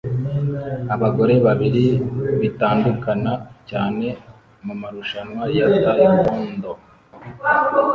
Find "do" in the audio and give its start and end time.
6.61-6.73